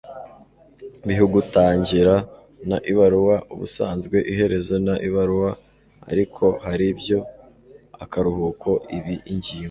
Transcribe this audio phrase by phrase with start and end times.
[1.09, 2.15] Bihugu Tangira
[2.69, 5.51] na Ibaruwa Ubusanzwe Iherezo na Ibaruwa
[6.11, 7.19] Ariko hari Ibyo
[8.03, 9.59] akaruhuko Ibi Ingingo